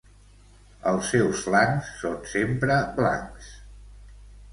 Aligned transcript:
Els 0.91 1.11
seus 1.15 1.43
flancs 1.47 1.91
són 2.05 2.15
sempre 2.31 2.79
blancs. 2.97 3.51